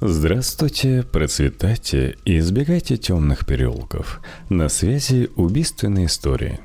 [0.00, 4.20] Здравствуйте, процветайте и избегайте темных переулков.
[4.48, 6.58] На связи убийственные истории.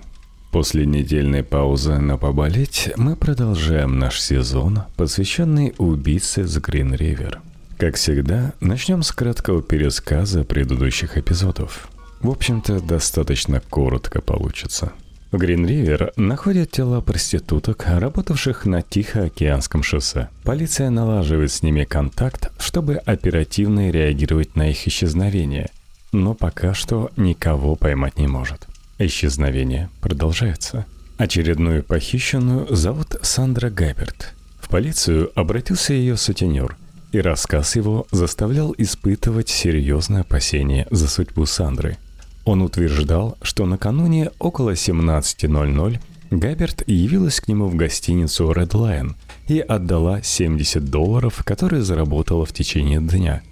[0.51, 7.39] После недельной паузы на поболеть мы продолжаем наш сезон, посвященный убийце с Грин Ривер.
[7.77, 11.87] Как всегда, начнем с краткого пересказа предыдущих эпизодов.
[12.21, 14.91] В общем-то, достаточно коротко получится–
[15.31, 20.29] в Грин-Ривер находят тела проституток, работавших на Тихоокеанском шоссе.
[20.43, 25.69] Полиция налаживает с ними контакт, чтобы оперативно реагировать на их исчезновение,
[26.11, 28.67] но пока что никого поймать не может.
[28.97, 30.85] Исчезновение продолжается.
[31.17, 34.33] Очередную похищенную зовут Сандра Габерт.
[34.59, 36.75] В полицию обратился ее сутенер,
[37.11, 41.97] и рассказ его заставлял испытывать серьезное опасение за судьбу Сандры–
[42.49, 45.99] он утверждал, что накануне около 17.00
[46.31, 49.13] Габерт явилась к нему в гостиницу Red Lion
[49.47, 53.43] и отдала 70 долларов, которые заработала в течение дня.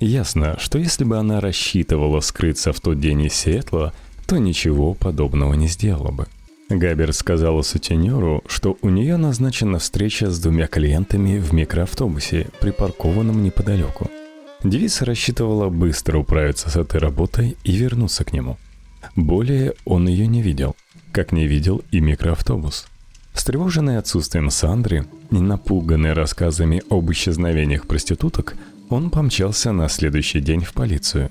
[0.00, 3.94] Ясно, что если бы она рассчитывала скрыться в тот день из Сиэтла,
[4.26, 6.26] то ничего подобного не сделала бы.
[6.68, 14.10] Габерт сказала сутенеру, что у нее назначена встреча с двумя клиентами в микроавтобусе, припаркованном неподалеку.
[14.64, 18.58] Девица рассчитывала быстро управиться с этой работой и вернуться к нему.
[19.16, 20.76] Более он ее не видел,
[21.10, 22.86] как не видел и микроавтобус.
[23.32, 28.54] Встревоженный отсутствием Сандры и напуганный рассказами об исчезновениях проституток,
[28.88, 31.30] он помчался на следующий день в полицию.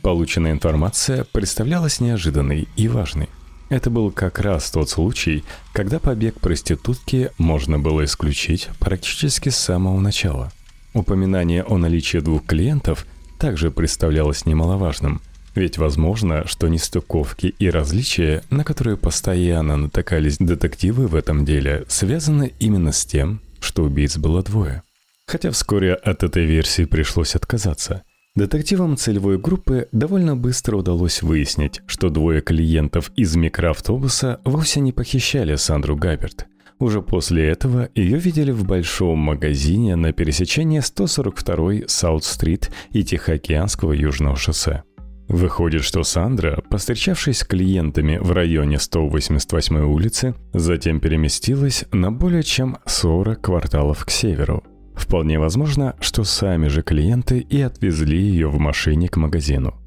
[0.00, 3.28] Полученная информация представлялась неожиданной и важной.
[3.68, 10.00] Это был как раз тот случай, когда побег проститутки можно было исключить практически с самого
[10.00, 10.50] начала–
[10.94, 13.06] Упоминание о наличии двух клиентов
[13.38, 15.22] также представлялось немаловажным,
[15.54, 22.52] ведь возможно, что нестыковки и различия, на которые постоянно натыкались детективы в этом деле, связаны
[22.58, 24.82] именно с тем, что убийц было двое.
[25.26, 28.02] Хотя вскоре от этой версии пришлось отказаться.
[28.34, 35.56] Детективам целевой группы довольно быстро удалось выяснить, что двое клиентов из микроавтобуса вовсе не похищали
[35.56, 36.46] Сандру Габерт–
[36.82, 44.36] уже после этого ее видели в большом магазине на пересечении 142-й Саут-стрит и Тихоокеанского Южного
[44.36, 44.82] шоссе.
[45.28, 52.78] Выходит, что Сандра, постречавшись с клиентами в районе 188-й улицы, затем переместилась на более чем
[52.84, 54.62] 40 кварталов к северу.
[54.94, 59.81] Вполне возможно, что сами же клиенты и отвезли ее в машине к магазину.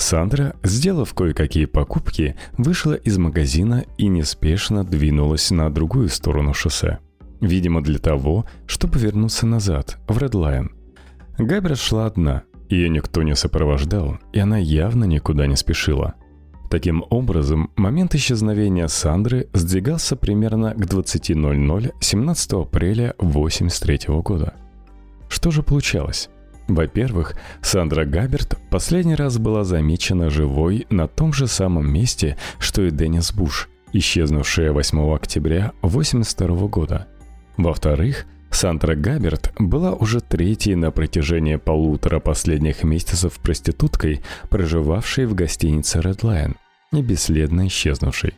[0.00, 6.98] Сандра, сделав кое-какие покупки, вышла из магазина и неспешно двинулась на другую сторону шоссе.
[7.40, 10.72] Видимо, для того, чтобы вернуться назад, в Редлайн.
[11.38, 16.14] Габра шла одна, ее никто не сопровождал, и она явно никуда не спешила.
[16.70, 24.54] Таким образом, момент исчезновения Сандры сдвигался примерно к 20.00 17 апреля 1983 года.
[25.28, 26.28] Что же получалось?
[26.68, 32.90] Во-первых, Сандра Габерт последний раз была замечена живой на том же самом месте, что и
[32.90, 37.08] Деннис Буш, исчезнувшая 8 октября 1982 года.
[37.56, 46.00] Во-вторых, Сандра Габерт была уже третьей на протяжении полутора последних месяцев проституткой, проживавшей в гостинице
[46.00, 46.56] Red Lion
[46.92, 48.34] и бесследно исчезнувшей.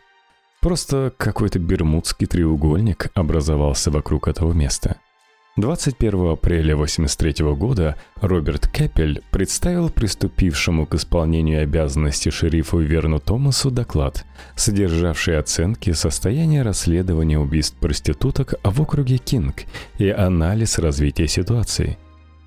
[0.60, 4.98] Просто какой-то бермудский треугольник образовался вокруг этого места–
[5.56, 14.25] 21 апреля 1983 года Роберт Кеппель представил приступившему к исполнению обязанностей шерифу Верну Томасу доклад,
[14.55, 19.65] содержавший оценки состояния расследования убийств проституток в округе Кинг
[19.99, 21.99] и анализ развития ситуации.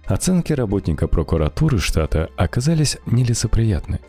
[0.06, 4.00] Оценки работника прокуратуры штата оказались нелицеприятны.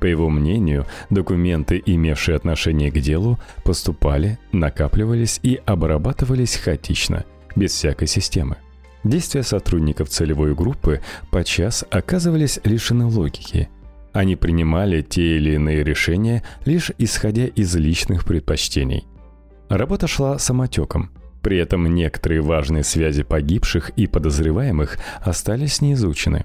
[0.00, 7.24] По его мнению, документы, имевшие отношение к делу, поступали, накапливались и обрабатывались хаотично–
[7.56, 8.56] без всякой системы.
[9.04, 11.00] Действия сотрудников целевой группы
[11.30, 13.68] подчас оказывались лишены логики.
[14.12, 19.06] Они принимали те или иные решения лишь исходя из личных предпочтений.
[19.68, 21.10] Работа шла самотеком.
[21.42, 26.44] При этом некоторые важные связи погибших и подозреваемых остались неизучены.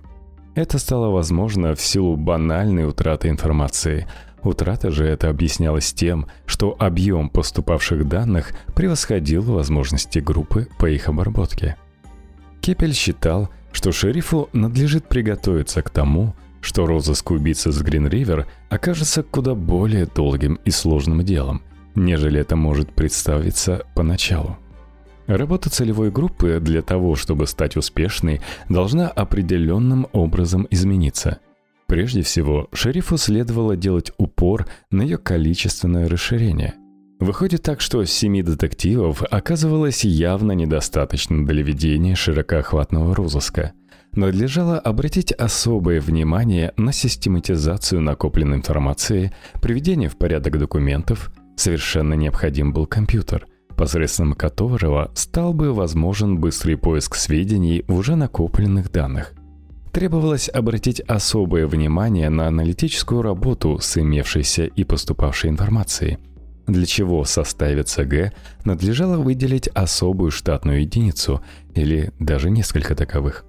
[0.53, 4.07] Это стало возможно в силу банальной утраты информации–
[4.45, 11.77] Утрата же это объяснялось тем, что объем поступавших данных превосходил возможности группы по их обработке.
[12.61, 19.55] Кепель считал, что шерифу надлежит приготовиться к тому, что розыск убийцы с Грин-Ривер окажется куда
[19.55, 21.63] более долгим и сложным делом,
[21.95, 24.57] нежели это может представиться поначалу.
[25.25, 31.39] Работа целевой группы для того, чтобы стать успешной, должна определенным образом измениться.
[31.87, 36.73] Прежде всего, шерифу следовало делать упор на ее количественное расширение.
[37.19, 43.73] Выходит так, что семи детективов оказывалось явно недостаточно для ведения широкоохватного розыска.
[44.11, 52.85] надлежало обратить особое внимание на систематизацию накопленной информации, приведение в порядок документов, совершенно необходим был
[52.85, 53.45] компьютер,
[53.75, 59.33] посредством которого стал бы возможен быстрый поиск сведений в уже накопленных данных.
[59.95, 66.17] Требовалось обратить особое внимание на аналитическую работу с имевшейся и поступавшей информацией–
[66.67, 68.33] для чего в составе ЦГ
[68.65, 71.41] надлежало выделить особую штатную единицу
[71.75, 73.45] или даже несколько таковых.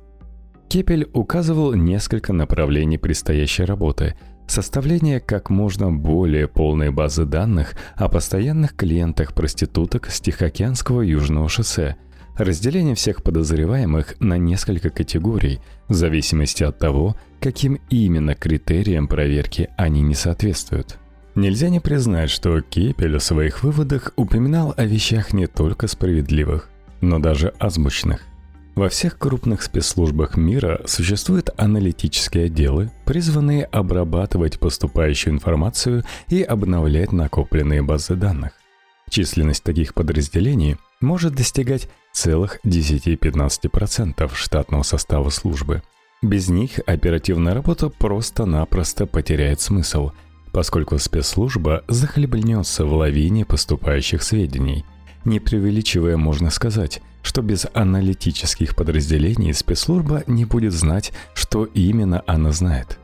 [0.68, 4.14] Кепель указывал несколько направлений предстоящей работы,
[4.46, 11.96] составление как можно более полной базы данных о постоянных клиентах проституток с Тихоокеанского Южного шоссе,
[12.36, 20.02] разделение всех подозреваемых на несколько категорий в зависимости от того, каким именно критериям проверки они
[20.02, 20.98] не соответствуют.
[21.34, 26.70] Нельзя не признать, что Кепель в своих выводах упоминал о вещах не только справедливых,
[27.02, 28.22] но даже азбучных.
[28.74, 37.82] Во всех крупных спецслужбах мира существуют аналитические отделы, призванные обрабатывать поступающую информацию и обновлять накопленные
[37.82, 38.52] базы данных.
[39.08, 45.82] Численность таких подразделений может достигать целых 10-15% штатного состава службы.
[46.22, 50.10] Без них оперативная работа просто-напросто потеряет смысл–
[50.56, 54.86] поскольку спецслужба захлебнется в лавине поступающих сведений.
[55.26, 62.52] Не преувеличивая, можно сказать, что без аналитических подразделений спецслужба не будет знать, что именно она
[62.52, 62.98] знает.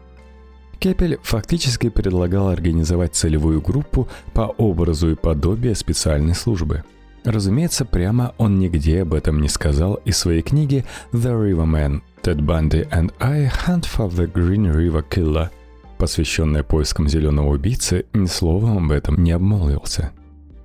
[0.79, 6.85] Кепель фактически предлагал организовать целевую группу по образу и подобию специальной службы.
[7.25, 12.03] Разумеется, прямо он нигде об этом не сказал из своей книги «The Riverman.
[12.23, 15.49] Ted Bundy and I Hunt for the Green River Killer»,
[15.99, 20.13] посвященная поискам зеленого убийцы, ни словом об этом не обмолвился.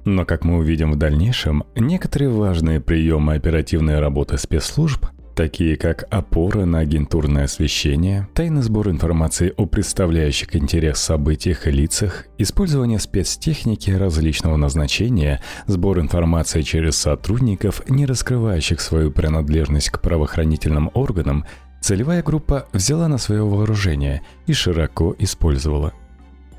[0.06, 5.06] Но, как мы увидим в дальнейшем, некоторые важные приемы оперативной работы спецслужб,
[5.38, 12.26] такие как опора на агентурное освещение, тайный сбор информации о представляющих интерес событиях и лицах,
[12.40, 21.46] использование спецтехники различного назначения, сбор информации через сотрудников, не раскрывающих свою принадлежность к правоохранительным органам–
[21.80, 25.94] целевая группа взяла на свое вооружение и широко использовала.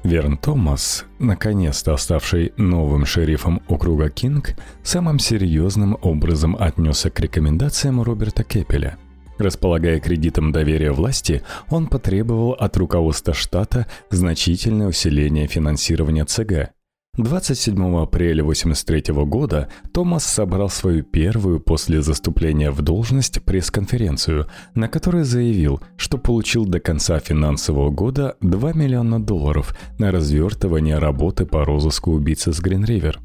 [0.05, 8.45] Верн Томас, наконец-то ставший новым шерифом округа Кинг, самым серьезным образом отнесся к рекомендациям Роберта
[8.45, 8.97] Кепеля.
[9.39, 16.71] Располагая кредитом доверия власти, он потребовал от руководства штата значительное усиление финансирования ЦГ–
[17.19, 25.25] 27 апреля 1983 года Томас собрал свою первую после заступления в должность пресс-конференцию, на которой
[25.25, 32.13] заявил, что получил до конца финансового года 2 миллиона долларов на развертывание работы по розыску
[32.13, 33.19] убийцы с Гринривер.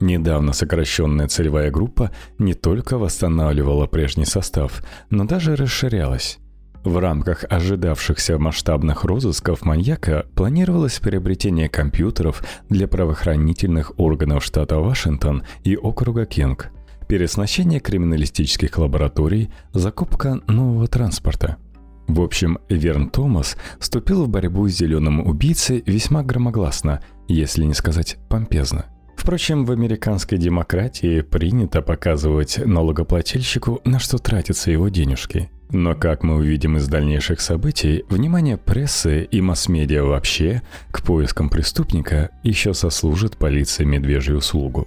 [0.00, 6.38] Недавно сокращенная целевая группа не только восстанавливала прежний состав, но даже расширялась.
[6.84, 15.76] В рамках ожидавшихся масштабных розысков маньяка планировалось приобретение компьютеров для правоохранительных органов штата Вашингтон и
[15.76, 16.70] округа Кинг,
[17.08, 21.56] переоснащение криминалистических лабораторий, закупка нового транспорта.
[22.06, 28.18] В общем, Верн Томас вступил в борьбу с зеленым убийцей весьма громогласно, если не сказать
[28.28, 28.84] помпезно.
[29.16, 35.48] Впрочем, в американской демократии принято показывать налогоплательщику, на что тратятся его денежки.
[35.74, 40.62] Но, как мы увидим из дальнейших событий, внимание прессы и масс-медиа вообще
[40.92, 44.86] к поискам преступника еще сослужит полиции медвежью услугу.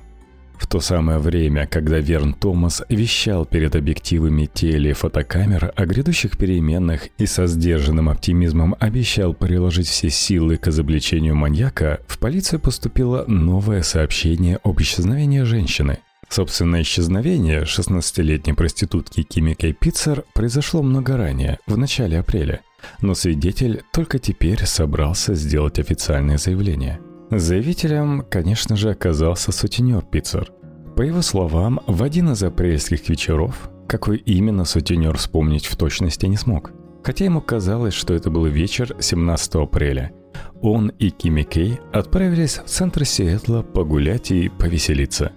[0.57, 7.25] В то самое время, когда Верн Томас вещал перед объективами телефотокамер о грядущих переменах и
[7.25, 14.59] со сдержанным оптимизмом обещал приложить все силы к изобличению маньяка, в полицию поступило новое сообщение
[14.63, 15.99] об исчезновении женщины.
[16.29, 22.61] Собственное исчезновение 16-летней проститутки Кими Кей Питцер произошло много ранее, в начале апреля,
[23.01, 26.99] но свидетель только теперь собрался сделать официальное заявление.
[27.31, 30.51] Заявителем, конечно же, оказался сутенер Питцер.
[30.95, 36.37] По его словам, в один из апрельских вечеров, какой именно сутенер вспомнить в точности не
[36.37, 36.71] смог,
[37.03, 40.11] хотя ему казалось, что это был вечер 17 апреля,
[40.61, 45.31] он и Кими Кей отправились в центр Сиэтла погулять и повеселиться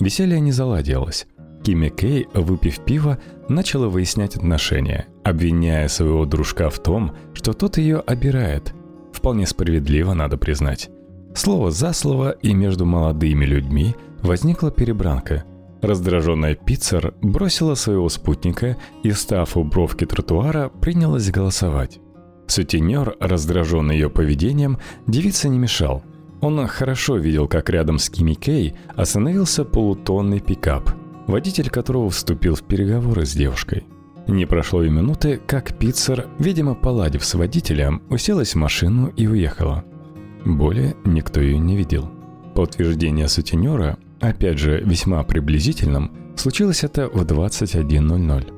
[0.00, 1.26] Веселье не заладилось.
[1.62, 7.98] Кими Кей, выпив пиво, начала выяснять отношения, обвиняя своего дружка в том, что тот ее
[7.98, 8.74] обирает.
[9.12, 10.88] Вполне справедливо, надо признать.
[11.34, 15.44] Слово за слово, и между молодыми людьми возникла перебранка.
[15.82, 22.00] Раздраженная Пиццер бросила своего спутника и, став у бровки тротуара, принялась голосовать.
[22.46, 26.02] Сутенер, раздраженный ее поведением, девице не мешал–
[26.40, 30.90] он хорошо видел, как рядом с Кими Кей остановился полутонный пикап,
[31.26, 33.84] водитель которого вступил в переговоры с девушкой.
[34.26, 39.84] Не прошло и минуты, как Питцер, видимо, поладив с водителем, уселась в машину и уехала.
[40.44, 42.10] Более никто ее не видел.
[42.54, 48.52] По утверждению сутенера, опять же весьма приблизительным, случилось это в 21.00.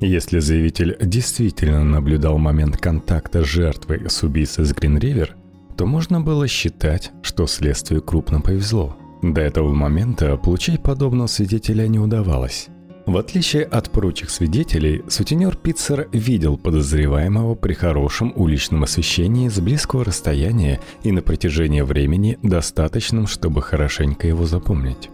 [0.00, 5.36] Если заявитель действительно наблюдал момент контакта жертвы с убийцей с Гринривер,
[5.76, 8.96] то можно было считать, что следствию крупно повезло.
[9.22, 12.68] До этого момента получить подобного свидетеля не удавалось.
[13.06, 20.04] В отличие от прочих свидетелей, сутенер Питцер видел подозреваемого при хорошем уличном освещении с близкого
[20.04, 25.10] расстояния и на протяжении времени достаточным, чтобы хорошенько его запомнить.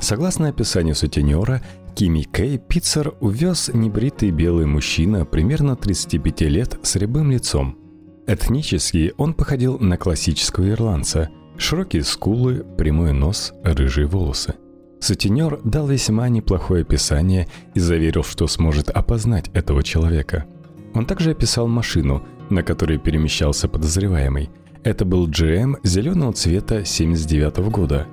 [0.00, 1.62] Согласно описанию сутенера,
[1.94, 7.83] Кими Кей Питцер увез небритый белый мужчина примерно 35 лет с рябым лицом.
[8.26, 11.30] Этнически он походил на классического ирландца.
[11.56, 14.54] Широкие скулы, прямой нос, рыжие волосы–
[15.04, 20.46] Сутенер дал весьма неплохое описание и заверил, что сможет опознать этого человека.
[20.94, 24.48] Он также описал машину, на которой перемещался подозреваемый.
[24.82, 28.06] Это был GM зеленого цвета 79 года.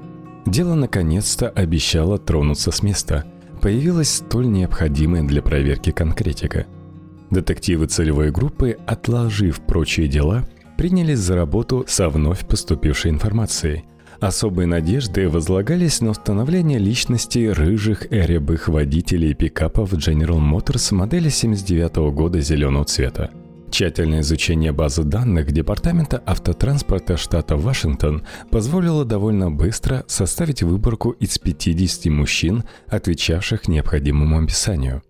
[0.45, 3.23] Дело наконец-то обещало тронуться с места.
[3.61, 6.65] Появилась столь необходимая для проверки конкретика.
[7.31, 10.45] Детективы целевой группы, отложив прочие дела,
[10.77, 13.85] принялись за работу со вновь поступившей информацией–
[14.21, 22.13] Особые надежды возлагались на установление личности рыжих и рябых водителей пикапов General Motors модели 79
[22.13, 23.31] года зеленого цвета.
[23.71, 28.21] Тщательное изучение базы данных Департамента автотранспорта штата Вашингтон
[28.51, 35.01] позволило довольно быстро составить выборку из 50 мужчин, отвечавших необходимому описанию.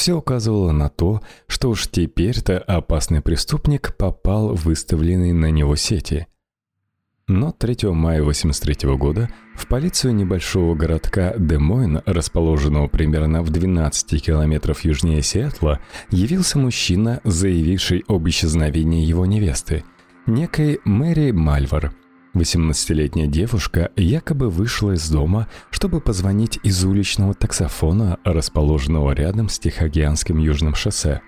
[0.00, 6.26] Все указывало на то, что уж теперь-то опасный преступник попал в выставленные на него сети–
[7.28, 14.86] но 3 мая 1983 года в полицию небольшого городка Демойн, расположенного примерно в 12 километров
[14.86, 15.80] южнее Сиэтла,
[16.10, 19.84] явился мужчина, заявивший об исчезновении его невесты,
[20.26, 21.92] некой Мэри Мальвар.
[22.34, 30.38] 18-летняя девушка якобы вышла из дома, чтобы позвонить из уличного таксофона, расположенного рядом с Тихоокеанским
[30.38, 31.22] южным шоссе.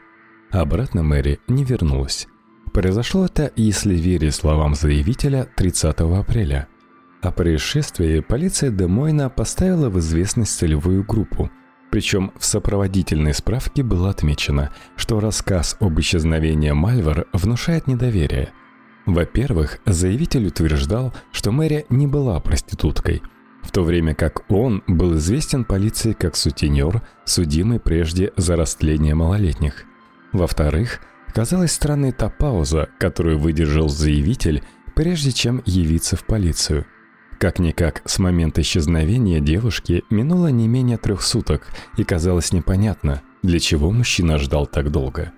[0.51, 2.29] Обратно Мэри не вернулась.
[2.73, 6.69] Произошло это, если верить словам заявителя, 30 апреля.
[7.21, 11.51] О происшествии полиция Демойна поставила в известность целевую группу.
[11.91, 18.53] Причем в сопроводительной справке было отмечено, что рассказ об исчезновении Мальвар внушает недоверие.
[19.07, 23.23] Во-первых, заявитель утверждал, что Мэри не была проституткой,
[23.63, 29.85] в то время как он был известен полиции как сутенер, судимый прежде за растление малолетних.
[30.33, 31.01] Во-вторых,
[31.35, 34.63] Казалась странной та пауза, которую выдержал заявитель,
[34.95, 36.87] прежде чем явиться в полицию.
[37.39, 43.91] Как-никак, с момента исчезновения девушки минуло не менее трех суток, и казалось непонятно, для чего
[43.91, 45.33] мужчина ждал так долго.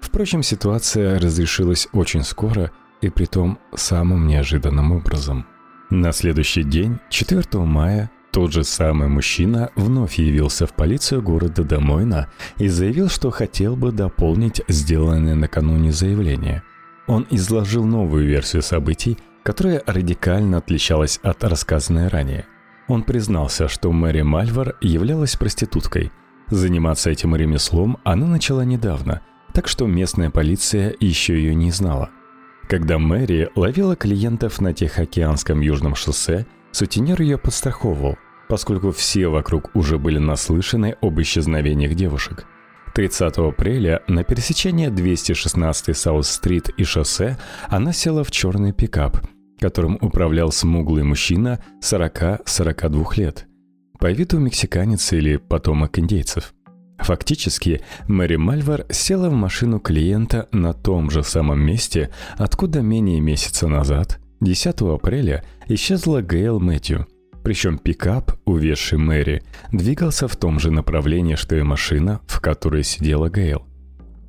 [0.00, 2.70] Впрочем, ситуация разрешилась очень скоро
[3.00, 5.46] и притом самым неожиданным образом.
[5.90, 12.28] На следующий день, 4 мая, тот же самый мужчина вновь явился в полицию города Демойна
[12.58, 16.62] и заявил, что хотел бы дополнить сделанное накануне заявление.
[17.08, 22.46] Он изложил новую версию событий, которая радикально отличалась от рассказанной ранее.
[22.86, 26.12] Он признался, что Мэри Мальвар являлась проституткой.
[26.48, 32.10] Заниматься этим ремеслом она начала недавно, так что местная полиция еще ее не знала.
[32.70, 38.16] Когда Мэри ловила клиентов на Тихоокеанском южном шоссе– Сутенер ее подстраховывал,
[38.48, 42.46] поскольку все вокруг уже были наслышаны об исчезновениях девушек.
[42.94, 49.18] 30 апреля на пересечении 216 Саут-стрит и шоссе она села в черный пикап,
[49.60, 53.46] которым управлял смуглый мужчина 40-42 лет.
[53.98, 56.54] По виду мексиканец или потомок индейцев.
[57.02, 63.68] Фактически, Мэри Мальвар села в машину клиента на том же самом месте, откуда менее месяца
[63.68, 67.06] назад 10 апреля исчезла Гейл Мэтью.
[67.42, 69.42] Причем пикап, увезший Мэри,
[69.72, 73.64] двигался в том же направлении, что и машина, в которой сидела Гейл.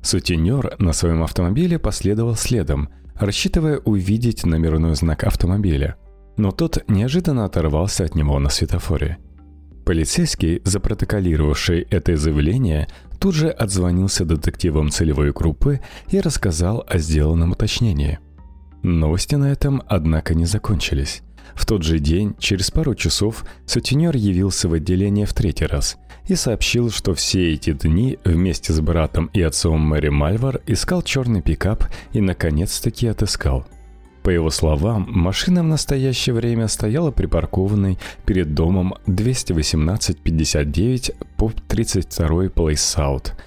[0.02, 5.96] Сутенер на своем автомобиле последовал следом, рассчитывая увидеть номерной знак автомобиля.
[6.36, 9.18] Но тот неожиданно оторвался от него на светофоре.
[9.84, 18.18] Полицейский, запротоколировавший это заявление, тут же отзвонился детективам целевой группы и рассказал о сделанном уточнении–
[18.82, 21.22] Новости на этом, однако, не закончились.
[21.54, 26.34] В тот же день, через пару часов, сутенер явился в отделение в третий раз и
[26.34, 31.84] сообщил, что все эти дни вместе с братом и отцом Мэри Мальвар искал черный пикап
[32.12, 33.66] и, наконец-таки, отыскал.
[34.22, 42.74] По его словам, машина в настоящее время стояла припаркованной перед домом 218-59 по 32 Place
[42.74, 43.32] South–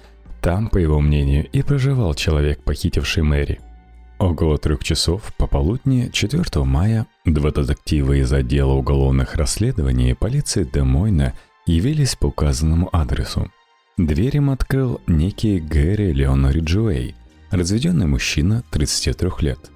[0.46, 3.58] Там, по его мнению, и проживал человек, похитивший Мэри.
[4.20, 11.34] Около трех часов пополудни 4 мая два детектива из отдела уголовных расследований полиции Демойна
[11.66, 13.50] явились по указанному адресу.
[13.96, 17.16] Дверь им открыл некий Гэри Леон Риджуэй,
[17.50, 19.72] разведенный мужчина 33 лет.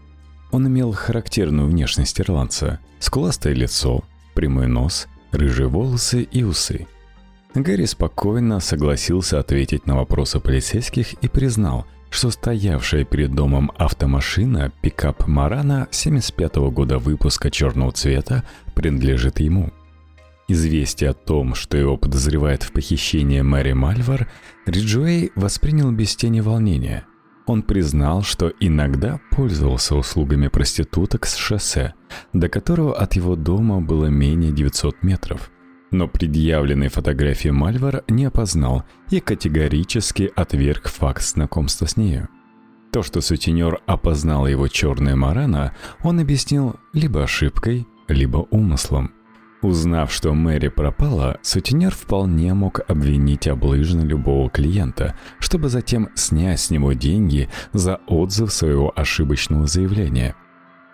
[0.51, 4.05] Он имел характерную внешность ирландца, скуластое лицо,
[4.35, 6.87] прямой нос, рыжие волосы и усы.
[7.55, 15.27] Гэри спокойно согласился ответить на вопросы полицейских и признал– что стоявшая перед домом автомашина пикап
[15.27, 19.71] Марана 75 -го года выпуска черного цвета принадлежит ему.
[20.49, 24.29] Известие о том, что его подозревают в похищении Мэри Мальвар,
[24.67, 27.05] Риджуэй воспринял без тени волнения.
[27.51, 31.95] Он признал, что иногда пользовался услугами проституток с шоссе,
[32.33, 35.51] до которого от его дома было менее 900 метров–
[35.91, 42.29] но предъявленной фотографии Мальвар не опознал и категорически отверг факт знакомства с нею.
[42.93, 49.11] То, что сутенер опознал его черная Марана, он объяснил либо ошибкой, либо умыслом.
[49.63, 56.71] Узнав, что Мэри пропала, сутенер вполне мог обвинить облыжно любого клиента, чтобы затем снять с
[56.71, 60.35] него деньги за отзыв своего ошибочного заявления.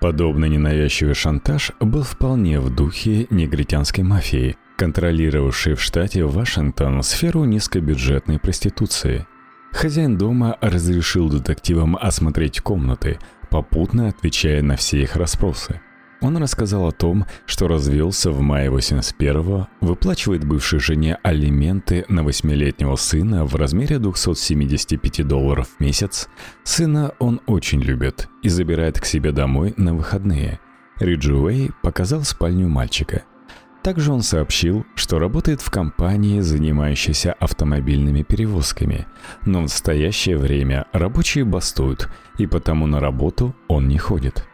[0.00, 8.38] Подобный ненавязчивый шантаж был вполне в духе негритянской мафии– контролировавший в штате Вашингтон сферу низкобюджетной
[8.38, 9.26] проституции.
[9.72, 13.18] Хозяин дома разрешил детективам осмотреть комнаты,
[13.50, 15.80] попутно отвечая на все их расспросы.
[16.20, 22.96] Он рассказал о том, что развелся в мае 81-го, выплачивает бывшей жене алименты на восьмилетнего
[22.96, 26.28] сына в размере 275 долларов в месяц.
[26.64, 30.60] Сына он очень любит и забирает к себе домой на выходные.
[30.98, 33.24] Риджуэй показал спальню мальчика–
[33.86, 39.06] также он сообщил, что работает в компании, занимающейся автомобильными перевозками,
[39.44, 44.44] но в настоящее время рабочие бастуют, и потому на работу он не ходит.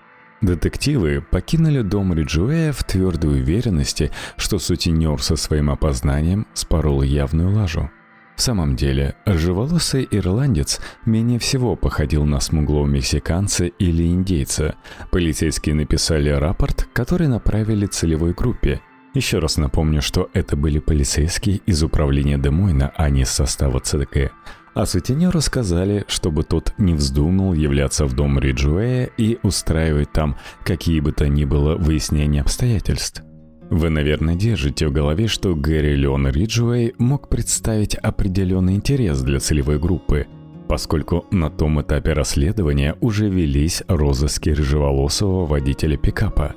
[0.42, 7.90] Детективы покинули дом Риджуэя в твердой уверенности, что сутенер со своим опознанием спорол явную лажу.
[8.34, 14.74] В самом деле, рыжеволосый ирландец менее всего походил на смуглого мексиканца или индейца.
[15.12, 18.80] Полицейские написали рапорт, который направили целевой группе–
[19.14, 24.32] еще раз напомню, что это были полицейские из управления Демойна, а не из состава ЦДК.
[24.74, 31.00] А сутенеру сказали, чтобы тот не вздумал являться в дом Риджуэя и устраивать там какие
[31.00, 33.22] бы то ни было выяснения обстоятельств.
[33.70, 39.78] Вы, наверное, держите в голове, что Гэри Леон Риджуэй мог представить определенный интерес для целевой
[39.78, 40.26] группы–
[40.72, 46.54] поскольку на том этапе расследования уже велись розыски рыжеволосого водителя пикапа,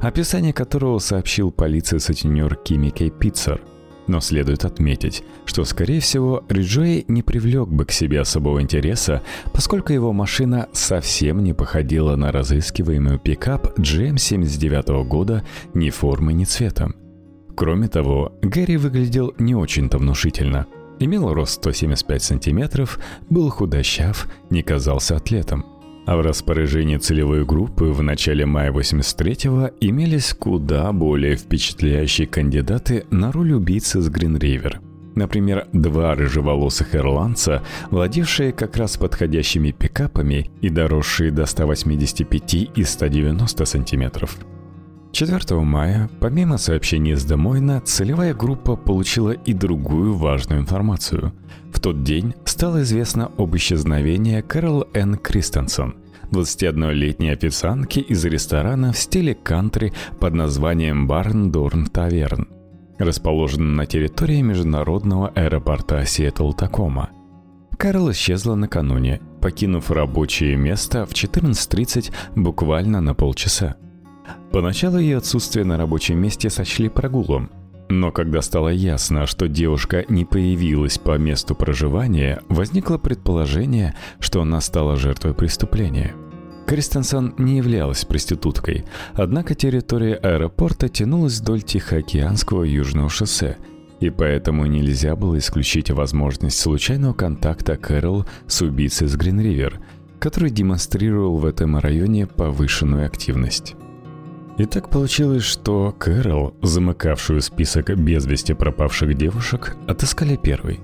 [0.00, 3.60] описание которого сообщил полиции сутенер Кими Кей Питцер.
[4.08, 9.92] Но следует отметить, что, скорее всего, Риджей не привлек бы к себе особого интереса, поскольку
[9.92, 15.44] его машина совсем не походила на разыскиваемый пикап GM79 года
[15.74, 16.96] ни формы, ни цветом.
[17.54, 20.66] Кроме того, Гэри выглядел не очень-то внушительно–
[21.00, 22.98] Имел рост 175 сантиметров,
[23.30, 25.64] был худощав, не казался атлетом.
[26.08, 33.30] А в распоряжении целевой группы в начале мая 83-го имелись куда более впечатляющие кандидаты на
[33.30, 34.80] роль убийцы с Гринривер.
[35.16, 43.64] Например, два рыжеволосых ирландца, владевшие как раз подходящими пикапами и доросшие до 185 и 190
[43.66, 44.38] сантиметров–
[45.12, 51.32] 4 мая, помимо сообщений из Демойна, целевая группа получила и другую важную информацию.
[51.72, 55.16] В тот день стало известно об исчезновении Кэрол Н.
[55.16, 55.94] Кристенсен,
[56.30, 62.48] 21-летней официантки из ресторана в стиле кантри под названием Барн Дорн Таверн,
[62.98, 67.10] расположенный на территории международного аэропорта Сиэтл-Такома.
[67.78, 73.76] Кэрол исчезла накануне, покинув рабочее место в 14.30 буквально на полчаса.
[74.52, 77.50] Поначалу ее отсутствие на рабочем месте сочли прогулом,
[77.90, 84.60] но когда стало ясно, что девушка не появилась по месту проживания, возникло предположение, что она
[84.60, 86.14] стала жертвой преступления.
[86.66, 93.56] Кристенсен не являлась проституткой, однако территория аэропорта тянулась вдоль Тихоокеанского южного шоссе,
[94.00, 99.80] и поэтому нельзя было исключить возможность случайного контакта Кэрол с убийцей с Гринривер,
[100.18, 103.74] который демонстрировал в этом районе повышенную активность.
[104.58, 110.80] И так получилось, что Кэрол, замыкавшую список без вести пропавших девушек, отыскали первой.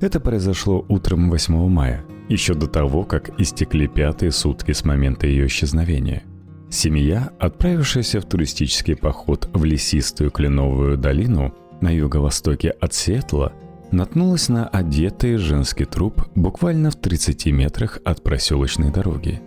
[0.00, 5.46] Это произошло утром 8 мая, еще до того, как истекли пятые сутки с момента ее
[5.46, 6.24] исчезновения.
[6.68, 13.52] Семья, отправившаяся в туристический поход в лесистую Кленовую долину на юго-востоке от Сиэтла,
[13.92, 19.40] наткнулась на одетый женский труп буквально в 30 метрах от проселочной дороги.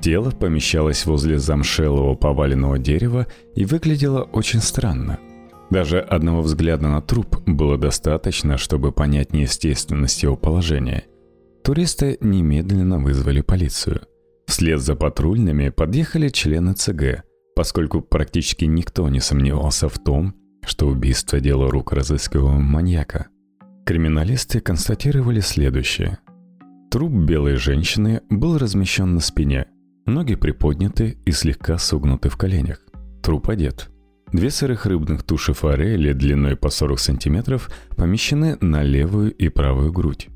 [0.00, 5.18] Тело помещалось возле замшелого поваленного дерева и выглядело очень странно.
[5.70, 11.04] Даже одного взгляда на труп было достаточно, чтобы понять неестественность его положения.
[11.62, 14.02] Туристы немедленно вызвали полицию.
[14.46, 20.34] Вслед за патрульными подъехали члены ЦГ, поскольку практически никто не сомневался в том,
[20.64, 23.26] что убийство– дело рук разыскиваемого маньяка.
[23.84, 26.18] Криминалисты констатировали следующее.
[26.90, 29.66] Труп белой женщины был размещен на спине–
[30.08, 32.80] Ноги приподняты и слегка согнуты в коленях.
[33.22, 33.90] Труп одет.
[34.32, 40.28] Две сырых рыбных туши форели длиной по 40 сантиметров помещены на левую и правую грудь.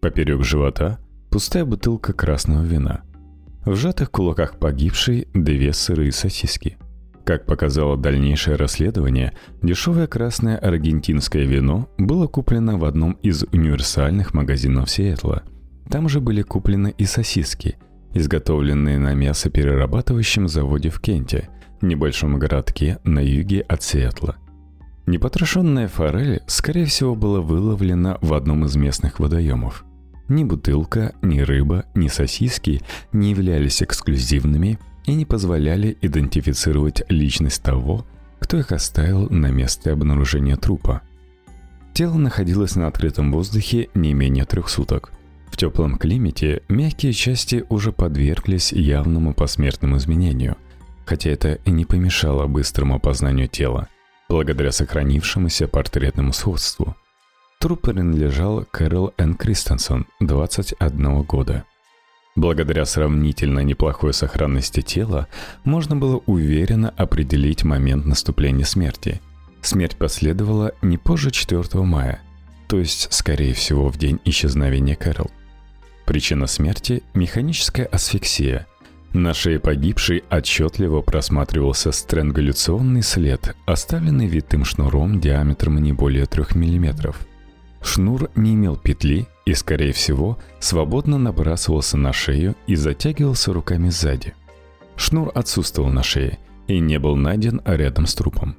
[0.00, 0.98] Поперек живота
[1.30, 3.02] пустая бутылка красного вина.
[3.66, 6.78] В сжатых кулаках погибшей две сырые сосиски.
[7.26, 14.88] Как показало дальнейшее расследование, дешевое красное аргентинское вино было куплено в одном из универсальных магазинов
[14.88, 15.42] Сиэтла.
[15.90, 17.76] Там же были куплены и сосиски–
[18.18, 21.48] изготовленные на мясоперерабатывающем заводе в Кенте,
[21.80, 24.36] небольшом городке на юге от Сиэтла.
[25.06, 29.84] Непотрошенная форель, скорее всего, была выловлена в одном из местных водоемов.
[30.28, 38.04] Ни бутылка, ни рыба, ни сосиски не являлись эксклюзивными и не позволяли идентифицировать личность того,
[38.38, 41.00] кто их оставил на месте обнаружения трупа.
[41.94, 45.12] Тело находилось на открытом воздухе не менее трех суток–
[45.50, 50.56] в теплом климате мягкие части уже подверглись явному посмертному изменению,
[51.06, 53.88] хотя это и не помешало быстрому опознанию тела,
[54.28, 56.96] благодаря сохранившемуся портретному сходству.
[57.60, 59.34] Труп принадлежал Кэрол Н.
[59.34, 61.64] Кристенсон, 21 года.
[62.36, 65.26] Благодаря сравнительно неплохой сохранности тела
[65.64, 69.20] можно было уверенно определить момент наступления смерти.
[69.60, 72.20] Смерть последовала не позже 4 мая,
[72.68, 75.30] то есть, скорее всего, в день исчезновения Кэрол.
[76.08, 78.66] Причина смерти– механическая асфиксия.
[79.12, 87.14] На шее погибшей отчетливо просматривался странгуляционный след, оставленный витым шнуром диаметром не более 3 мм.
[87.82, 94.32] Шнур не имел петли и, скорее всего, свободно набрасывался на шею и затягивался руками сзади.
[94.96, 98.56] Шнур отсутствовал на шее и не был найден рядом с трупом.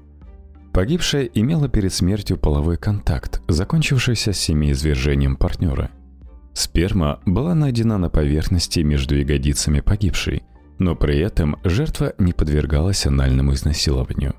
[0.72, 5.90] Погибшая имела перед смертью половой контакт, закончившийся семиизвержением партнера–
[6.60, 10.44] Сперма была найдена на поверхности между ягодицами погибшей,
[10.78, 14.36] но при этом жертва не подвергалась анальному изнасилованию.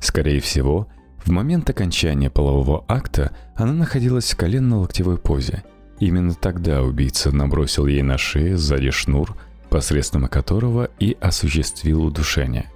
[0.00, 0.88] Скорее всего,
[1.22, 5.62] в момент окончания полового акта она находилась в коленно-локтевой позе.
[6.00, 9.36] Именно тогда убийца набросил ей на шею сзади шнур,
[9.68, 12.70] посредством которого и осуществил удушение.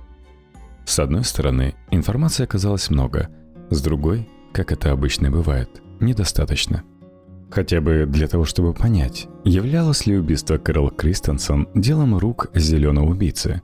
[0.84, 3.30] С одной стороны, информации оказалось много,
[3.70, 6.82] с другой, как это обычно бывает, недостаточно–
[7.52, 13.60] Хотя бы для того, чтобы понять, являлось ли убийство Кэрол Кристенсен делом рук зеленого убийцы.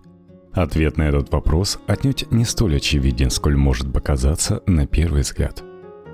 [0.52, 5.62] Ответ на этот вопрос отнюдь не столь очевиден, сколь может показаться на первый взгляд.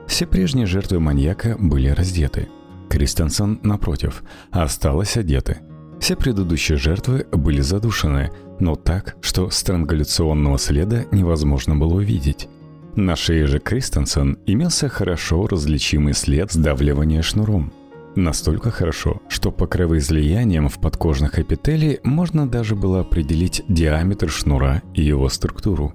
[0.07, 2.49] Все прежние жертвы маньяка были раздеты.
[2.89, 5.59] Кристенсен, напротив, осталась одеты.
[5.99, 12.49] Все предыдущие жертвы были задушены, но так, что странгаляционного следа невозможно было увидеть.
[12.97, 17.73] На шее же Кристенсен имелся хорошо различимый след сдавливания шнуром.
[18.15, 25.03] Настолько хорошо, что по кровоизлияниям в подкожных эпителии можно даже было определить диаметр шнура и
[25.03, 25.93] его структуру.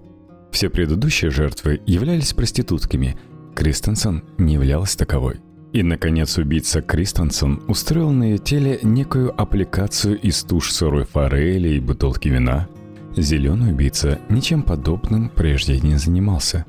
[0.51, 3.17] Все предыдущие жертвы являлись проститутками,
[3.55, 5.37] Кристенсен не являлась таковой.
[5.71, 11.79] И, наконец, убийца Кристенсен устроил на ее теле некую аппликацию из туш сырой форели и
[11.79, 12.67] бутылки вина.
[13.15, 16.65] Зеленый убийца ничем подобным прежде не занимался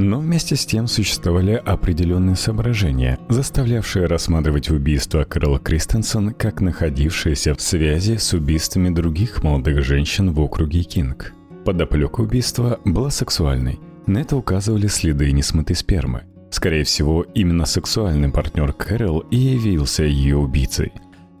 [0.00, 7.60] но вместе с тем существовали определенные соображения, заставлявшие рассматривать убийство Кэрла Кристенсен как находившееся в
[7.60, 11.32] связи с убийствами других молодых женщин в округе Кинг.
[11.64, 13.78] Подоплека убийства была сексуальной.
[14.06, 16.22] На это указывали следы несмытой спермы.
[16.50, 20.92] Скорее всего, именно сексуальный партнер Кэрол и явился ее убийцей.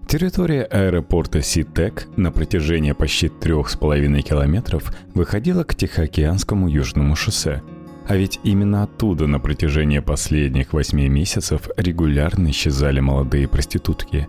[0.06, 7.62] Территория аэропорта Ситек на протяжении почти трех с половиной километров выходила к Тихоокеанскому южному шоссе–
[8.10, 14.26] а ведь именно оттуда на протяжении последних восьми месяцев регулярно исчезали молодые проститутки.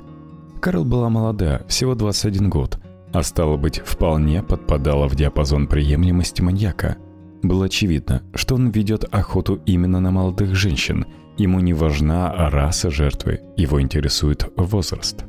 [0.60, 2.78] Карл была молода, всего 21 год,
[3.12, 6.98] а стало быть, вполне подпадала в диапазон приемлемости маньяка.
[7.42, 11.08] Было очевидно, что он ведет охоту именно на молодых женщин.
[11.40, 15.26] Ему не важна раса жертвы, его интересует возраст.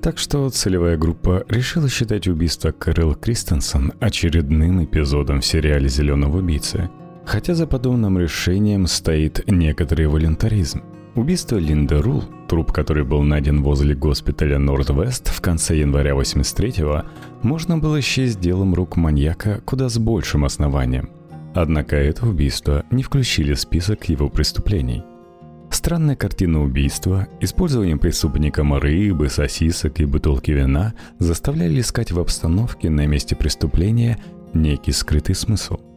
[0.00, 6.88] Так что целевая группа решила считать убийство Кэрол Кристенсен очередным эпизодом в сериале «Зеленого убийцы»,
[7.24, 10.82] Хотя за подобным решением стоит некоторый волонтаризм.
[11.14, 17.02] Убийство Линды Рул, труп который был найден возле госпиталя Норд-Вест в конце января 83-го,
[17.42, 21.10] можно было счесть делом рук маньяка куда с большим основанием.
[21.54, 25.04] Однако это убийство не включили в список его преступлений.
[25.70, 33.06] Странная картина убийства, использование преступником рыбы, сосисок и бутылки вина заставляли искать в обстановке на
[33.06, 34.18] месте преступления
[34.54, 35.78] некий скрытый смысл–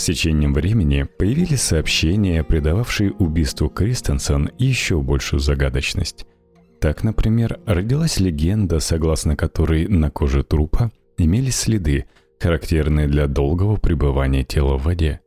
[0.00, 6.24] с течением времени появились сообщения, придававшие убийству Кристенсен еще большую загадочность.
[6.80, 12.06] Так, например, родилась легенда, согласно которой на коже трупа имелись следы,
[12.40, 15.20] характерные для долгого пребывания тела в воде.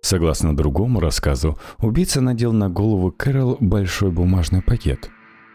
[0.00, 5.10] Согласно другому рассказу, убийца надел на голову Кэрол большой бумажный пакет.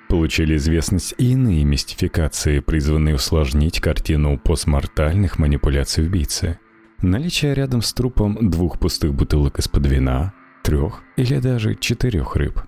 [0.09, 6.59] Получили известность и иные мистификации, призванные усложнить картину постмортальных манипуляций убийцы–
[7.01, 12.61] Наличие рядом с трупом двух пустых бутылок из-под вина, трех или даже четырех рыб.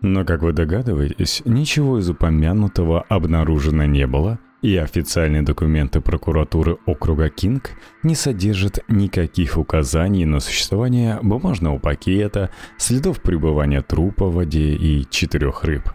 [0.00, 7.30] Но, как вы догадываетесь, ничего из упомянутого обнаружено не было, и официальные документы прокуратуры округа
[7.30, 7.70] Кинг
[8.02, 15.64] не содержат никаких указаний на существование бумажного пакета, следов пребывания трупа в воде и четырех
[15.64, 15.90] рыб.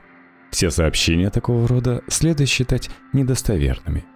[0.51, 4.05] Все сообщения такого рода следует считать недостоверными–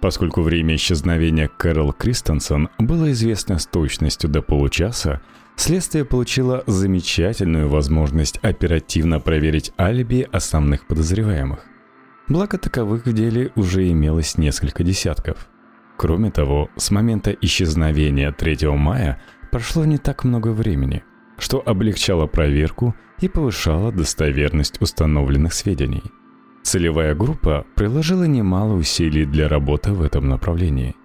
[0.00, 5.22] Поскольку время исчезновения Кэрол Кристенсен было известно с точностью до получаса,
[5.56, 11.64] следствие получило замечательную возможность оперативно проверить алиби основных подозреваемых.
[12.28, 15.48] Благо таковых в деле уже имелось несколько десятков.
[15.96, 21.04] Кроме того, с момента исчезновения 3 мая прошло не так много времени,
[21.38, 26.02] что облегчало проверку и повышало достоверность установленных сведений–
[26.66, 30.96] Целевая группа приложила немало усилий для работы в этом направлении.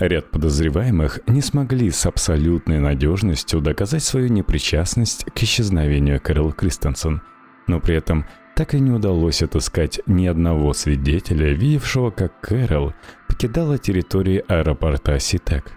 [0.00, 7.22] Ряд подозреваемых не смогли с абсолютной надежностью доказать свою непричастность к исчезновению Кэрол Кристенсен,
[7.68, 12.92] но при этом так и не удалось отыскать ни одного свидетеля, видевшего, как Кэрол
[13.28, 15.70] покидала территорию аэропорта Ситек.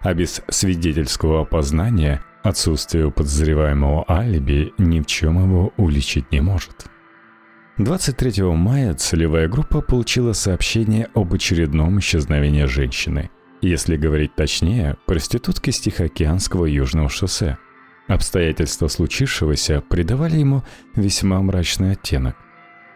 [0.00, 6.90] А без свидетельского опознания отсутствие подозреваемого алиби ни в чем его уличить не может.
[7.78, 13.30] 23 мая целевая группа получила сообщение об очередном исчезновении женщины.
[13.62, 17.58] Если говорить точнее, проститутки с Тихоокеанского южного шоссе.
[18.06, 20.62] Обстоятельства случившегося придавали ему
[20.94, 22.36] весьма мрачный оттенок.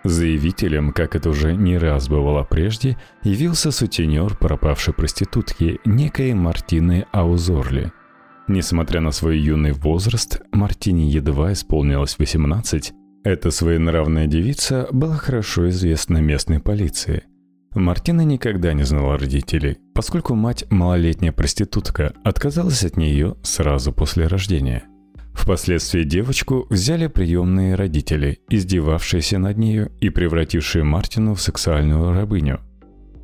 [0.05, 7.93] Заявителем, как это уже не раз бывало прежде, явился сутенер пропавшей проститутки, некой Мартины Аузорли.
[8.47, 12.93] Несмотря на свой юный возраст, Мартине едва исполнилось 18,
[13.25, 17.25] эта своенравная девица была хорошо известна местной полиции.
[17.75, 24.85] Мартина никогда не знала родителей, поскольку мать, малолетняя проститутка, отказалась от нее сразу после рождения.
[25.35, 32.61] Впоследствии девочку взяли приемные родители, издевавшиеся над нею и превратившие Мартину в сексуальную рабыню.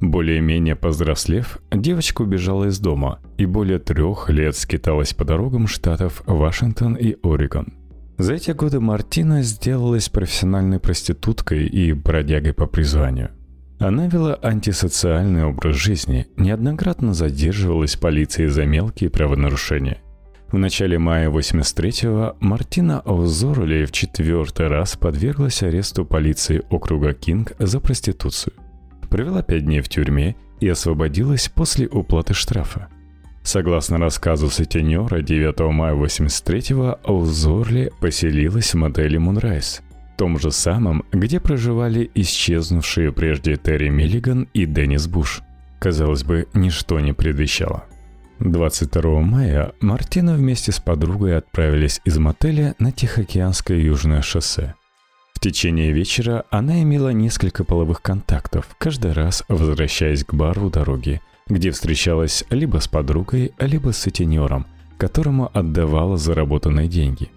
[0.01, 6.95] Более-менее повзрослев, девочка убежала из дома и более трех лет скиталась по дорогам штатов Вашингтон
[6.95, 7.75] и Орегон–
[8.19, 13.31] за эти годы Мартина сделалась профессиональной проституткой и бродягой по призванию.
[13.81, 19.99] Она вела антисоциальный образ жизни, неоднократно задерживалась полицией за мелкие правонарушения.
[20.53, 27.81] В начале мая 83-го Мартина Аузорли в четвертый раз подверглась аресту полиции округа Кинг за
[27.81, 28.55] проституцию.
[29.11, 32.89] Провела пять дней в тюрьме и освободилась после уплаты штрафа.
[33.45, 39.83] Согласно рассказу сутенера, 9 мая 83-го Аузорли поселилась в мотеле Moonrise,
[40.17, 45.43] том же самом, где проживали исчезнувшие прежде Терри Миллиган и Деннис Буш.
[45.79, 47.85] Казалось бы, ничто не предвещало.
[48.41, 54.75] 22 мая Мартина вместе с подругой отправились из мотеля на Тихоокеанское южное шоссе.
[55.35, 61.71] В течение вечера она имела несколько половых контактов, каждый раз возвращаясь к бару дороги– где
[61.71, 67.31] встречалась либо с подругой, либо с сутенером, которому отдавала заработанные деньги.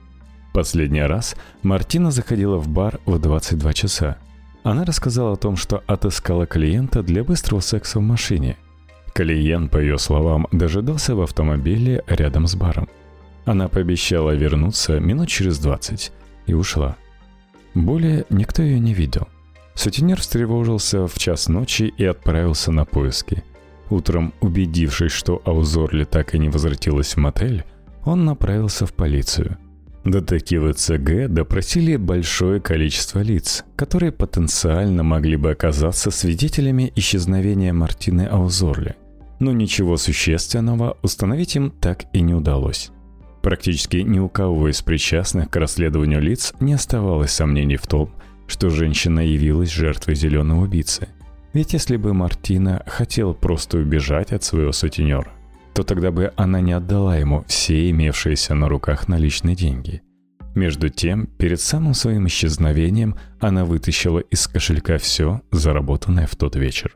[0.53, 4.17] Последний раз Мартина заходила в бар в 22 часа.
[4.63, 8.57] Она рассказала о том, что отыскала клиента для быстрого секса в машине.
[9.13, 12.87] Клиент, по ее словам, дожидался в автомобиле рядом с баром.
[13.45, 16.11] Она пообещала вернуться минут через 20
[16.47, 16.95] и ушла.
[17.73, 19.27] Более никто ее не видел.
[19.75, 23.43] Сутенер встревожился в час ночи и отправился на поиски–
[23.89, 27.63] Утром, убедившись, что Аузорли так и не возвратилась в мотель,
[28.03, 29.57] он направился в полицию.
[30.03, 38.95] Детективы ЦГ допросили большое количество лиц, которые потенциально могли бы оказаться свидетелями исчезновения Мартины Аузорли.
[39.39, 42.91] Но ничего существенного установить им так и не удалось.
[43.41, 48.09] Практически ни у кого из причастных к расследованию лиц не оставалось сомнений в том,
[48.47, 51.09] что женщина явилась жертвой зеленого убийцы.
[51.57, 55.31] Ведь если бы Мартина хотела просто убежать от своего сутенера,
[55.73, 60.03] то тогда бы она не отдала ему все имевшиеся на руках наличные деньги.
[60.53, 66.95] Между тем, перед самым своим исчезновением она вытащила из кошелька все, заработанное в тот вечер.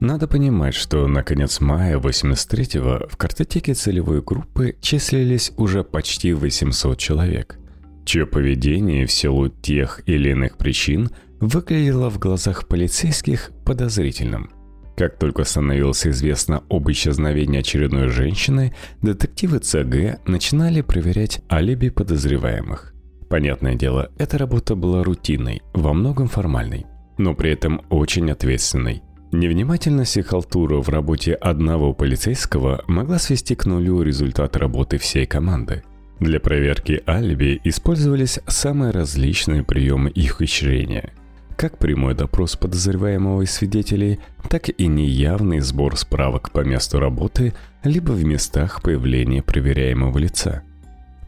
[0.00, 6.96] Надо понимать, что на конец мая 83-го в картотеке целевой группы числились уже почти 800
[6.96, 7.58] человек,
[8.06, 14.50] чье поведение в силу тех или иных причин выглядело в глазах полицейских подозрительным–
[15.00, 22.92] как только становилось известно об исчезновении очередной женщины, детективы ЦГ начинали проверять алиби подозреваемых.
[23.30, 26.84] Понятное дело, эта работа была рутинной, во многом формальной,
[27.16, 29.02] но при этом очень ответственной.
[29.32, 35.82] Невнимательность и халтура в работе одного полицейского могла свести к нулю результат работы всей команды.
[36.18, 41.14] Для проверки алиби использовались самые различные приемы их ухищрения–
[41.60, 44.18] как прямой допрос подозреваемого и свидетелей,
[44.48, 47.52] так и неявный сбор справок по месту работы,
[47.84, 50.62] либо в местах появления проверяемого лица.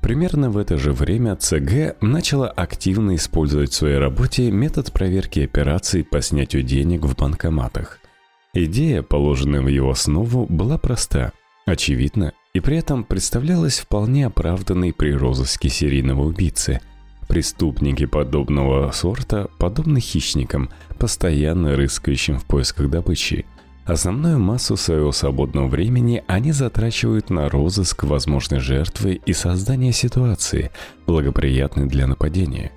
[0.00, 6.02] Примерно в это же время ЦГ начала активно использовать в своей работе метод проверки операций
[6.02, 7.98] по снятию денег в банкоматах.
[8.54, 11.32] Идея, положенная в его основу, была проста,
[11.66, 16.80] очевидна и при этом представлялась вполне оправданной при розыске серийного убийцы–
[17.32, 20.68] Преступники подобного сорта подобны хищникам,
[20.98, 23.46] постоянно рыскающим в поисках добычи.
[23.86, 30.72] Основную массу своего свободного времени они затрачивают на розыск возможной жертвы и создание ситуации,
[31.06, 32.70] благоприятной для нападения.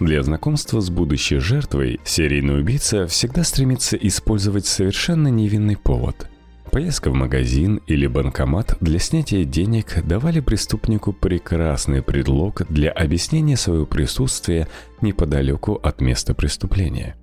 [0.00, 6.30] Для знакомства с будущей жертвой серийный убийца всегда стремится использовать совершенно невинный повод–
[6.78, 13.84] Поездка в магазин или банкомат для снятия денег давали преступнику прекрасный предлог для объяснения своего
[13.84, 14.68] присутствия
[15.00, 17.16] неподалеку от места преступления.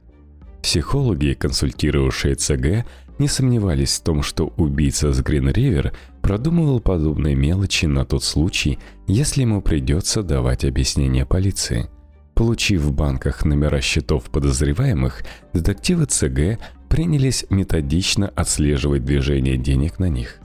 [0.62, 2.86] Психологи, консультировавшие ЦГ,
[3.18, 9.44] не сомневались в том, что убийца с Грин-Ривер продумывал подобные мелочи на тот случай, если
[9.44, 11.88] ему придется давать объяснение полиции.
[12.34, 20.40] Получив в банках номера счетов подозреваемых, детективы ЦГ принялись методично отслеживать движение денег на них.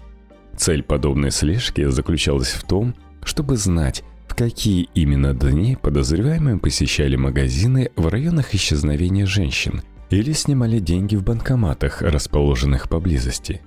[0.57, 7.90] Цель подобной слежки заключалась в том, чтобы знать, в какие именно дни подозреваемые посещали магазины
[7.96, 13.61] в районах исчезновения женщин или снимали деньги в банкоматах, расположенных поблизости.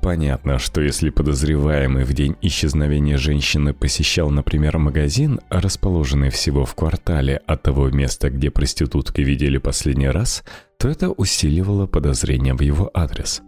[0.00, 7.38] Понятно, что если подозреваемый в день исчезновения женщины посещал, например, магазин, расположенный всего в квартале
[7.46, 10.44] от того места, где проститутки видели последний раз,
[10.78, 13.42] то это усиливало подозрения в его адрес.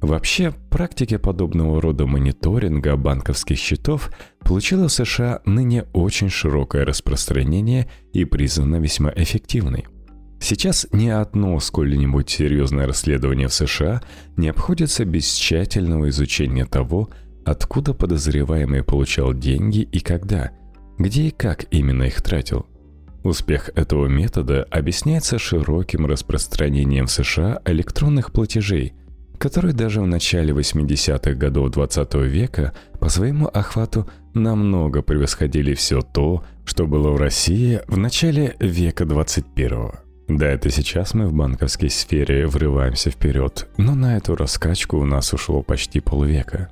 [0.00, 4.10] Вообще, практика подобного рода мониторинга банковских счетов
[4.40, 9.86] получила в США ныне очень широкое распространение и признана весьма эффективной.
[10.42, 14.02] Сейчас ни одно сколь-нибудь серьезное расследование в США
[14.36, 17.10] не обходится без тщательного изучения того,
[17.44, 20.50] откуда подозреваемый получал деньги и когда,
[20.98, 22.66] где и как именно их тратил.
[23.22, 28.94] Успех этого метода объясняется широким распространением в США электронных платежей,
[29.38, 36.44] которые даже в начале 80-х годов 20 века по своему охвату намного превосходили все то,
[36.64, 39.92] что было в России в начале века 21
[40.28, 45.32] да, это сейчас мы в банковской сфере врываемся вперед, но на эту раскачку у нас
[45.32, 46.68] ушло почти полвека.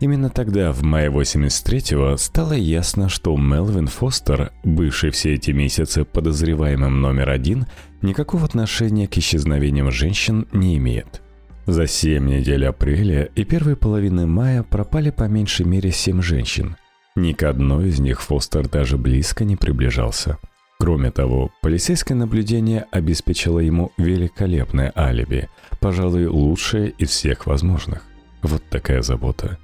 [0.00, 7.00] Именно тогда, в мае 83-го, стало ясно, что Мелвин Фостер, бывший все эти месяцы подозреваемым
[7.00, 7.66] номер один,
[8.02, 11.22] никакого отношения к исчезновениям женщин не имеет.
[11.66, 16.76] За 7 недель апреля и первой половины мая пропали по меньшей мере 7 женщин.
[17.14, 20.38] Ни к одной из них Фостер даже близко не приближался–
[20.80, 25.48] Кроме того, полицейское наблюдение обеспечило ему великолепное алиби,
[25.80, 28.02] пожалуй, лучшее из всех возможных.
[28.42, 29.58] Вот такая забота.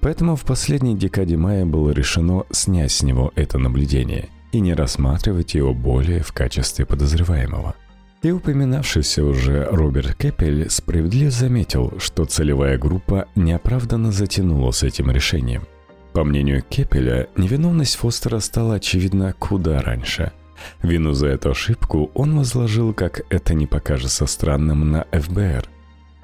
[0.00, 5.54] Поэтому в последней декаде мая было решено снять с него это наблюдение и не рассматривать
[5.54, 7.74] его более в качестве подозреваемого.
[8.22, 15.64] И упоминавшийся уже Роберт Кеппель справедливо заметил, что целевая группа неоправданно затянула с этим решением–
[16.16, 20.32] по мнению Кепеля, невиновность Фостера стала очевидна куда раньше.
[20.82, 25.68] Вину за эту ошибку он возложил, как это не покажется странным, на ФБР.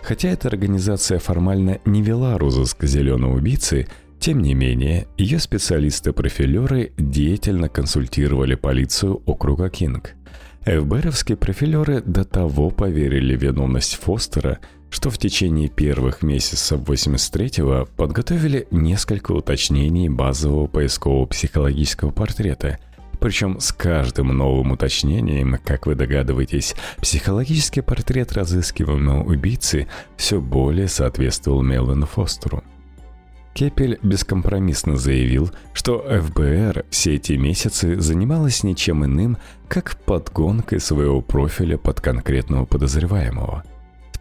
[0.03, 3.87] Хотя эта организация формально не вела розыск зеленого убийцы,
[4.19, 10.15] тем не менее, ее специалисты-профилеры деятельно консультировали полицию округа Кинг.
[10.65, 14.59] ФБРовские профилеры до того поверили в виновность Фостера,
[14.93, 22.79] что в течение первых месяцев 83-го подготовили несколько уточнений базового поискового психологического портрета–
[23.23, 29.87] причем с каждым новым уточнением, как вы догадываетесь, психологический портрет разыскиваемого убийцы
[30.17, 32.65] все более соответствовал Мелвину Фостеру.
[33.55, 39.37] Кепель бескомпромиссно заявил, что ФБР все эти месяцы занималась ничем иным,
[39.69, 43.63] как подгонкой своего профиля под конкретного подозреваемого.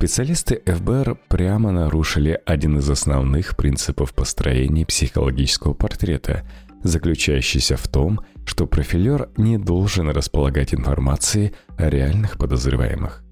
[0.02, 6.42] Специалисты ФБР прямо нарушили один из основных принципов построения психологического портрета,
[6.82, 13.24] заключающийся в том, что профилер не должен располагать информацией о реальных подозреваемых.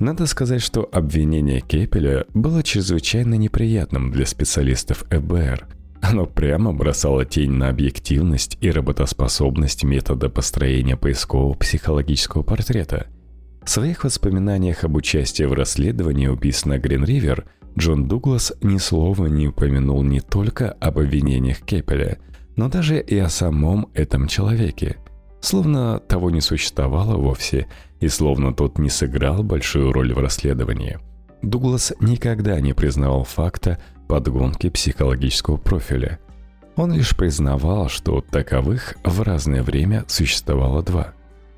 [0.00, 5.68] Надо сказать, что обвинение Кепеля было чрезвычайно неприятным для специалистов ФБР.
[6.02, 13.06] Оно прямо бросало тень на объективность и работоспособность метода построения поискового психологического портрета.
[13.64, 17.46] В своих воспоминаниях об участии в расследовании убийств на Грин-Ривер
[17.78, 22.18] Джон Дуглас ни слова не упомянул не только об обвинениях Кепеля–
[22.56, 24.96] но даже и о самом этом человеке.
[25.40, 27.66] Словно того не существовало вовсе,
[28.00, 30.98] и словно тот не сыграл большую роль в расследовании.
[31.42, 36.18] Дуглас никогда не признавал факта подгонки психологического профиля.
[36.76, 41.12] Он лишь признавал, что таковых в разное время существовало два.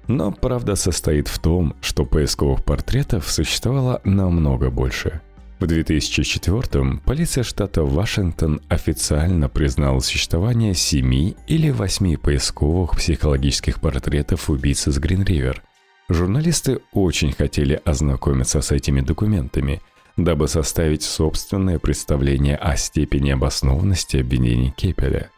[0.08, 5.20] Но правда состоит в том, что поисковых портретов существовало намного больше–
[5.58, 14.92] в 2004-м полиция штата Вашингтон официально признала существование семи или восьми поисковых психологических портретов убийцы
[14.92, 15.62] с Грин-Ривер.
[16.10, 19.80] Журналисты очень хотели ознакомиться с этими документами,
[20.18, 25.30] дабы составить собственное представление о степени обоснованности обвинений Кепеля.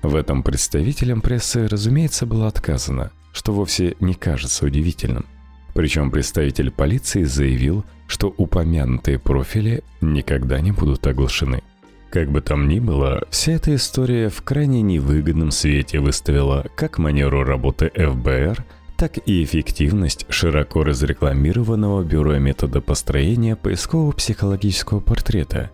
[0.00, 5.26] В этом представителям прессы, разумеется, было отказано, что вовсе не кажется удивительным–
[5.78, 11.62] причем представитель полиции заявил, что упомянутые профили никогда не будут оглашены.
[12.10, 17.44] Как бы там ни было, вся эта история в крайне невыгодном свете выставила как манеру
[17.44, 18.64] работы ФБР,
[18.96, 25.70] так и эффективность широко разрекламированного бюро метода построения поискового психологического портрета.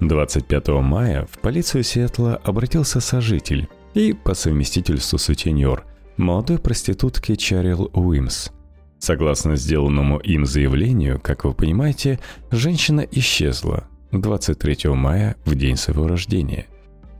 [0.00, 5.84] 25 мая в полицию Сиэтла обратился сожитель и по совместительству сутенер
[6.16, 8.50] молодой проститутки Чарил Уимс–
[9.02, 12.20] Согласно сделанному им заявлению, как вы понимаете,
[12.52, 16.66] женщина исчезла 23 мая в день своего рождения,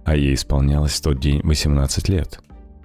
[0.05, 2.39] а ей исполнялось в тот день 18 лет.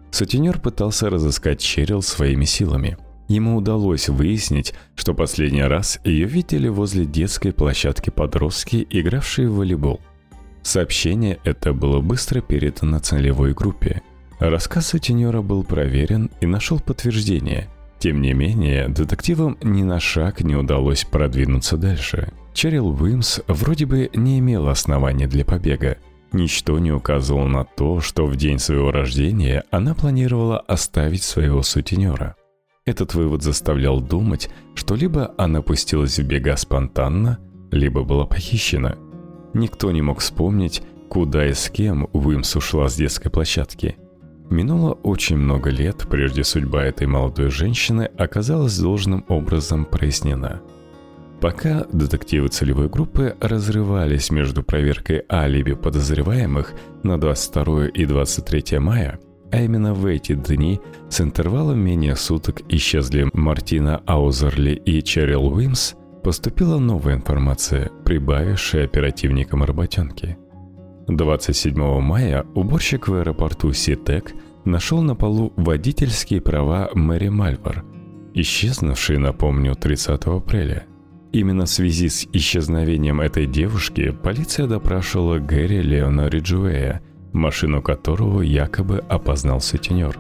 [0.10, 2.98] Сутенер пытался разыскать Черил своими силами.
[3.28, 10.02] Ему удалось выяснить, что последний раз ее видели возле детской площадки подростки, игравшие в волейбол.
[10.64, 14.02] Сообщение это было быстро передано целевой группе.
[14.40, 17.68] Рассказ сутенера был проверен и нашел подтверждение–
[18.00, 22.32] тем не менее, детективам ни на шаг не удалось продвинуться дальше.
[22.54, 25.98] Черил Уимс вроде бы не имел основания для побега.
[26.32, 32.36] Ничто не указывало на то, что в день своего рождения она планировала оставить своего сутенера.
[32.86, 37.40] Этот вывод заставлял думать, что либо она пустилась в бега спонтанно,
[37.72, 38.98] либо была похищена.
[39.54, 43.96] Никто не мог вспомнить, куда и с кем Уимс ушла с детской площадки–
[44.50, 50.62] Минуло очень много лет, прежде судьба этой молодой женщины оказалась должным образом прояснена.
[51.42, 56.74] Пока детективы целевой группы разрывались между проверкой алиби подозреваемых
[57.04, 59.20] на 22 и 23 мая,
[59.52, 60.80] а именно в эти дни
[61.10, 65.94] с интервалом менее суток исчезли Мартина Аузерли и Черил Уимс,
[66.24, 70.38] поступила новая информация, прибавившая оперативникам работенки–
[71.08, 74.34] 27 мая уборщик в аэропорту Ситек
[74.66, 77.86] нашел на полу водительские права Мэри Мальвар,
[78.34, 80.86] исчезнувшие, напомню, 30 апреля.
[81.32, 87.02] Именно в связи с исчезновением этой девушки полиция допрашивала Гэри Леона Риджуэя,
[87.32, 90.18] машину которого якобы опознал сутенер.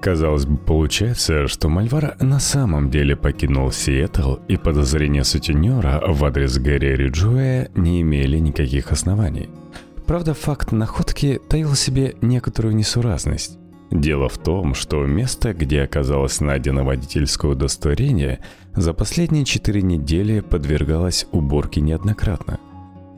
[0.00, 6.58] Казалось бы, получается, что Мальвара на самом деле покинул Сиэтл, и подозрения сутенера в адрес
[6.58, 9.48] Гэри Риджуэя не имели никаких оснований–
[10.06, 13.58] Правда, факт находки таил в себе некоторую несуразность.
[13.90, 18.40] Дело в том, что место, где оказалось найдено водительское удостоверение,
[18.74, 22.58] за последние четыре недели подвергалось уборке неоднократно.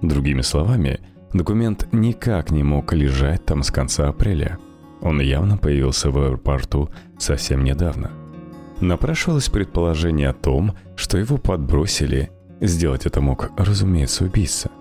[0.02, 1.00] Другими словами,
[1.32, 4.58] документ никак не мог лежать там с конца апреля.
[5.00, 8.12] Он явно появился в аэропорту совсем недавно.
[8.80, 12.30] Напрашивалось предположение о том, что его подбросили.
[12.60, 14.70] Сделать это мог, разумеется, убийца–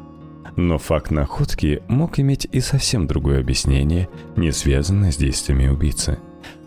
[0.55, 6.19] но факт находки мог иметь и совсем другое объяснение, не связанное с действиями убийцы.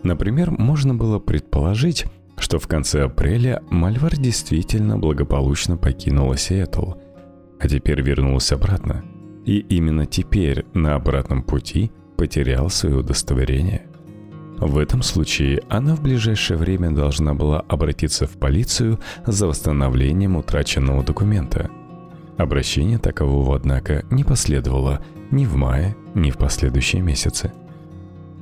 [0.03, 2.05] Например, можно было предположить,
[2.37, 6.93] что в конце апреля Мальвар действительно благополучно покинула Сиэтл,
[7.59, 9.03] а теперь вернулась обратно.
[9.45, 13.83] И именно теперь на обратном пути потерял свое удостоверение.
[14.57, 21.01] В этом случае она в ближайшее время должна была обратиться в полицию за восстановлением утраченного
[21.03, 21.69] документа.
[22.39, 27.51] Обращение такового, однако, не последовало ни в мае, ни в последующие месяцы.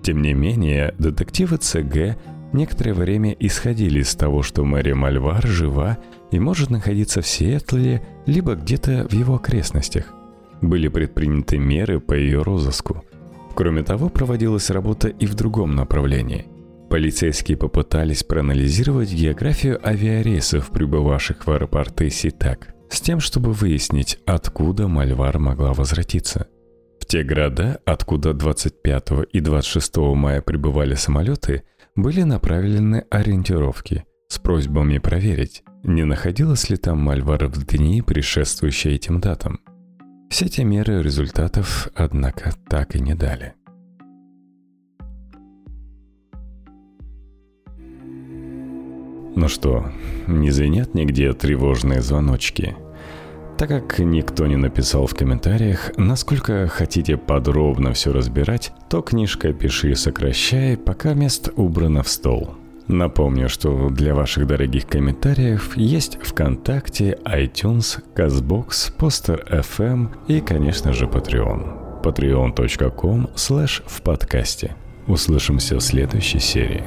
[0.03, 2.15] Тем не менее, детективы ЦГ
[2.53, 5.97] некоторое время исходили из того, что Мэри Мальвар жива
[6.29, 10.13] и может находиться в Сиэтле либо где-то в его окрестностях.
[10.61, 13.03] Были предприняты меры по ее розыску.
[13.55, 16.45] Кроме того, проводилась работа и в другом направлении.
[16.91, 25.39] Полицейские попытались проанализировать географию авиарейсов, прибывавших в аэропорты Ситак, с тем, чтобы выяснить, откуда Мальвар
[25.39, 26.47] могла возвратиться.
[26.99, 31.63] В те города, откуда 25 и 26 мая прибывали самолеты,
[31.95, 39.21] были направлены ориентировки с просьбами проверить, не находилась ли там Мальвара в дни, предшествующие этим
[39.21, 39.59] датам.
[40.29, 43.53] Все эти меры результатов, однако, так и не дали.
[49.37, 49.85] Ну что,
[50.25, 52.75] не звенят нигде тревожные звоночки?
[53.59, 59.95] Так как никто не написал в комментариях, насколько хотите подробно все разбирать, то книжка «Пиши,
[59.95, 62.55] сокращай» пока мест убрана в стол–
[62.87, 71.05] Напомню, что для ваших дорогих комментариев есть ВКонтакте, iTunes, CastBox, Poster FM и, конечно же,
[71.05, 72.01] Patreon.
[72.01, 74.75] patreon.com slash в подкасте.
[75.05, 76.85] Услышимся в следующей серии.